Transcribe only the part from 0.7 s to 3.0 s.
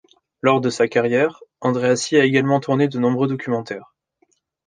sa carrière, Andreassi a également tourné de